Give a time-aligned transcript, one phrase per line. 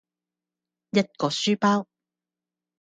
[0.93, 1.87] 一個書包